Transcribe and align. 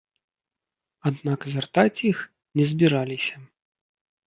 Аднак 1.09 1.39
вяртаць 1.53 2.03
іх 2.11 2.23
не 2.61 2.69
збіраліся. 2.73 3.35